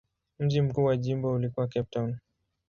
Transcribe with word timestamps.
Mji 0.39 0.61
mkuu 0.61 0.83
wa 0.83 0.97
jimbo 0.97 1.31
ulikuwa 1.33 1.67
Cape 1.67 1.87
Town. 1.91 2.17